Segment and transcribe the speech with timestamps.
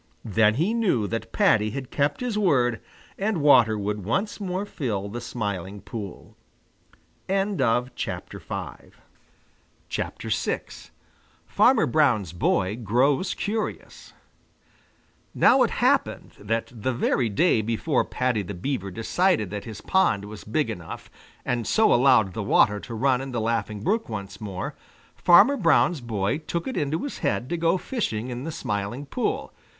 [0.25, 2.81] Then he knew that Paddy had kept his word
[3.19, 6.35] and water would once more fill the Smiling Pool.
[7.29, 7.55] VI
[11.45, 14.13] FARMER BROWN'S BOY GROWS CURIOUS
[15.35, 20.25] Now it happened that the very day before Paddy the Beaver decided that his pond
[20.25, 21.11] was big enough,
[21.45, 24.73] and so allowed the water to run in the Laughing Brook once more,
[25.13, 29.53] Farmer Brown's boy took it into his head to go fishing in the Smiling Pool.